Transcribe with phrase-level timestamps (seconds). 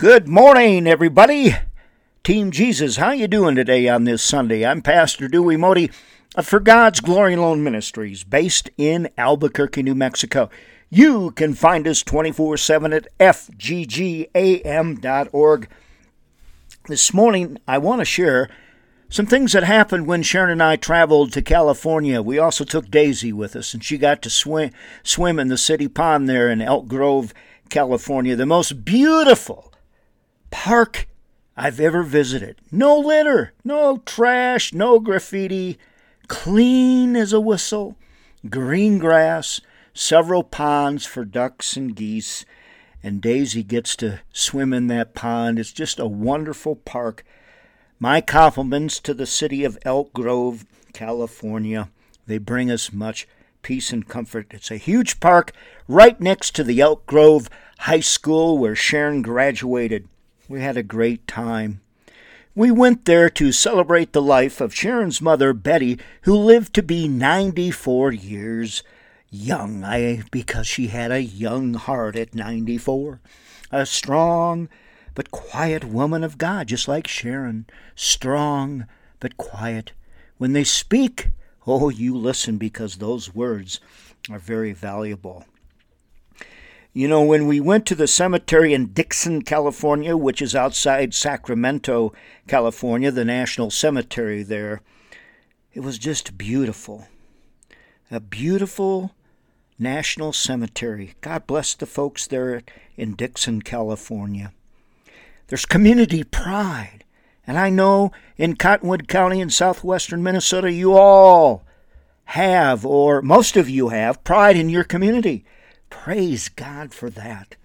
[0.00, 1.54] Good morning, everybody.
[2.24, 4.64] Team Jesus, how you doing today on this Sunday?
[4.64, 5.90] I'm Pastor Dewey Modi
[6.42, 10.48] For God's Glory and Alone Ministries, based in Albuquerque, New Mexico.
[10.88, 13.08] You can find us 24-7 at
[14.32, 15.68] fggam.org.
[16.88, 18.48] This morning, I want to share
[19.10, 22.22] some things that happened when Sharon and I traveled to California.
[22.22, 24.70] We also took Daisy with us, and she got to swim,
[25.02, 27.34] swim in the city pond there in Elk Grove,
[27.68, 28.34] California.
[28.34, 29.70] The most beautiful
[30.50, 31.06] park
[31.56, 32.60] I've ever visited.
[32.70, 35.78] No litter, no trash, no graffiti,
[36.28, 37.96] clean as a whistle,
[38.48, 39.60] green grass,
[39.92, 42.44] several ponds for ducks and geese,
[43.02, 45.58] and Daisy gets to swim in that pond.
[45.58, 47.24] It's just a wonderful park.
[47.98, 51.90] My compliments to the city of Elk Grove, California.
[52.26, 53.26] They bring us much
[53.62, 54.46] peace and comfort.
[54.50, 55.52] It's a huge park
[55.88, 60.08] right next to the Elk Grove High School where Sharon graduated.
[60.50, 61.80] We had a great time.
[62.56, 67.06] We went there to celebrate the life of Sharon's mother, Betty, who lived to be
[67.06, 68.82] 94 years
[69.30, 73.20] young, I, because she had a young heart at 94.
[73.70, 74.68] A strong
[75.14, 77.66] but quiet woman of God, just like Sharon.
[77.94, 78.86] Strong
[79.20, 79.92] but quiet.
[80.36, 81.28] When they speak,
[81.64, 83.78] oh, you listen because those words
[84.28, 85.44] are very valuable.
[86.92, 92.12] You know, when we went to the cemetery in Dixon, California, which is outside Sacramento,
[92.48, 94.80] California, the national cemetery there,
[95.72, 97.06] it was just beautiful.
[98.10, 99.14] A beautiful
[99.78, 101.14] national cemetery.
[101.20, 102.62] God bless the folks there
[102.96, 104.52] in Dixon, California.
[105.46, 107.04] There's community pride.
[107.46, 111.62] And I know in Cottonwood County in southwestern Minnesota, you all
[112.24, 115.44] have, or most of you have, pride in your community.
[115.90, 117.56] Praise God for that.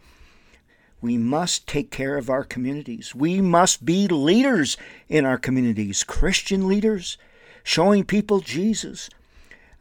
[1.00, 3.14] We must take care of our communities.
[3.14, 4.76] We must be leaders
[5.08, 7.18] in our communities, Christian leaders,
[7.64, 9.10] showing people Jesus.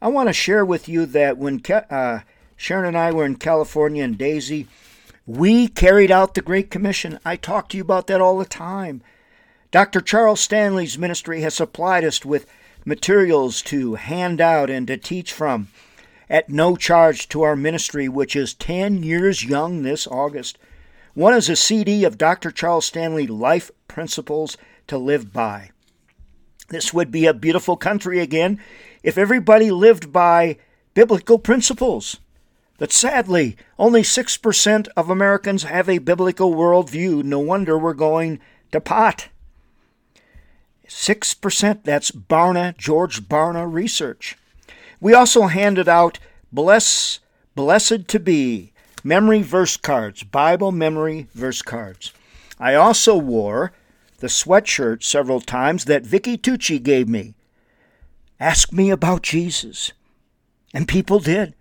[0.00, 2.20] I want to share with you that when uh,
[2.56, 4.68] Sharon and I were in California and Daisy,
[5.26, 7.18] we carried out the Great Commission.
[7.24, 9.02] I talk to you about that all the time.
[9.70, 10.00] Dr.
[10.00, 12.46] Charles Stanley's ministry has supplied us with
[12.84, 15.68] materials to hand out and to teach from
[16.28, 20.58] at no charge to our ministry, which is 10 years young this August.
[21.14, 22.50] One is a CD of Dr.
[22.50, 25.70] Charles Stanley Life Principles to Live By.
[26.68, 28.60] This would be a beautiful country again
[29.02, 30.56] if everybody lived by
[30.94, 32.18] biblical principles.
[32.78, 37.22] But sadly, only 6% of Americans have a biblical worldview.
[37.22, 38.40] No wonder we're going
[38.72, 39.28] to pot.
[40.88, 44.36] 6%, that's Barna, George Barna research.
[45.04, 46.18] We also handed out
[46.50, 47.20] Bless,
[47.54, 48.72] Blessed to Be
[49.04, 52.14] memory verse cards, Bible memory verse cards.
[52.58, 53.72] I also wore
[54.20, 57.34] the sweatshirt several times that Vicky Tucci gave me.
[58.40, 59.92] Ask me about Jesus.
[60.72, 61.52] And people did.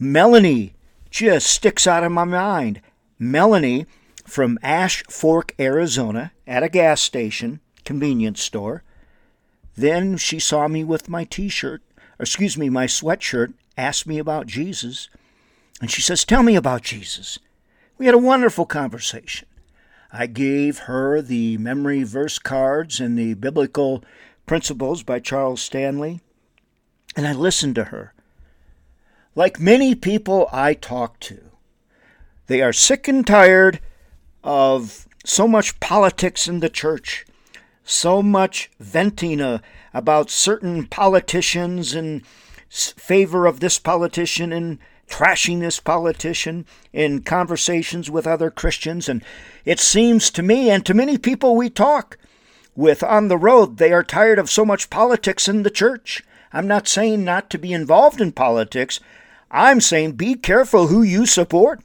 [0.00, 0.74] Melanie
[1.10, 2.80] just sticks out of my mind.
[3.16, 3.86] Melanie
[4.26, 8.82] from Ash Fork, Arizona, at a gas station, convenience store.
[9.76, 11.80] Then she saw me with my t shirt
[12.18, 15.08] excuse me, my sweatshirt, asked me about Jesus.
[15.80, 17.38] And she says, Tell me about Jesus.
[17.98, 19.48] We had a wonderful conversation.
[20.12, 24.04] I gave her the memory verse cards and the biblical
[24.46, 26.20] principles by Charles Stanley,
[27.16, 28.14] and I listened to her.
[29.34, 31.40] Like many people I talk to,
[32.46, 33.80] they are sick and tired
[34.44, 37.26] of so much politics in the church,
[37.84, 39.58] so much venting uh,
[39.92, 42.22] about certain politicians in
[42.68, 44.78] favor of this politician and
[45.08, 49.08] trashing this politician in conversations with other Christians.
[49.08, 49.22] And
[49.64, 52.18] it seems to me and to many people we talk
[52.74, 56.24] with on the road, they are tired of so much politics in the church.
[56.52, 58.98] I'm not saying not to be involved in politics.
[59.50, 61.80] I'm saying be careful who you support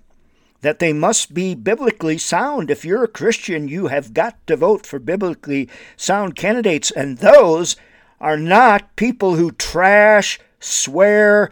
[0.62, 2.70] that they must be biblically sound.
[2.70, 7.76] If you're a Christian, you have got to vote for biblically sound candidates, and those
[8.20, 11.52] are not people who trash, swear,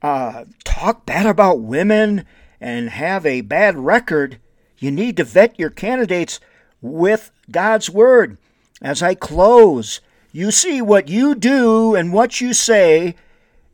[0.00, 2.24] uh, talk bad about women,
[2.60, 4.38] and have a bad record.
[4.78, 6.40] You need to vet your candidates
[6.80, 8.38] with God's Word.
[8.80, 10.00] As I close,
[10.32, 13.14] you see what you do and what you say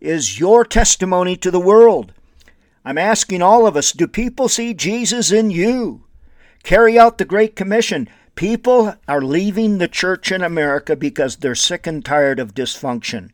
[0.01, 2.13] is your testimony to the world.
[2.85, 6.05] I'm asking all of us do people see Jesus in you?
[6.63, 8.09] Carry out the Great Commission.
[8.35, 13.31] People are leaving the church in America because they're sick and tired of dysfunction.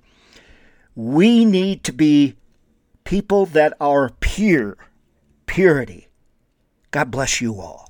[0.95, 2.37] We need to be
[3.05, 4.77] people that are pure,
[5.47, 6.09] purity.
[6.91, 7.88] God bless you all.